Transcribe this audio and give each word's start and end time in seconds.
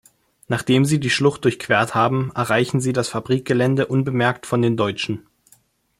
Nachdem 0.47 0.83
sie 0.83 0.99
die 0.99 1.11
Schlucht 1.11 1.45
durchquert 1.45 1.93
haben, 1.93 2.31
erreichen 2.33 2.81
sie 2.81 2.91
das 2.91 3.07
Fabrikgelände 3.09 3.85
unbemerkt 3.85 4.47
von 4.47 4.63
den 4.63 4.75
Deutschen. 4.75 5.27